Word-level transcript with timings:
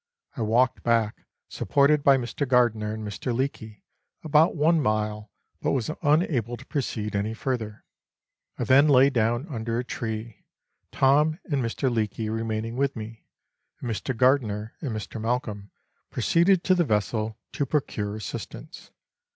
I 0.35 0.41
walked 0.41 0.81
back, 0.81 1.27
supported 1.47 2.03
by 2.03 2.17
Mr. 2.17 2.47
Gardiner 2.47 2.91
and 2.91 3.07
Mr. 3.07 3.31
Leake, 3.35 3.83
about 4.23 4.55
one 4.55 4.81
mile, 4.81 5.29
but 5.61 5.73
was 5.73 5.91
unable 6.01 6.57
to 6.57 6.65
proceed 6.65 7.15
any 7.15 7.35
further. 7.35 7.85
I 8.57 8.63
then 8.63 8.87
lay 8.87 9.11
down 9.11 9.45
under 9.47 9.77
a 9.77 9.83
tree, 9.83 10.43
Tom 10.91 11.37
and 11.43 11.61
Mr. 11.63 11.87
Leake 11.93 12.17
remaining 12.31 12.77
with 12.77 12.95
me, 12.95 13.27
and 13.79 13.91
Mr. 13.91 14.17
Gardiner 14.17 14.73
and 14.81 14.89
Mr. 14.89 15.21
Malcolm 15.21 15.69
proceeded 16.09 16.63
to 16.63 16.73
the 16.73 16.83
vessel, 16.83 17.37
to 17.51 17.67
procure 17.67 18.15
assistance. 18.15 18.89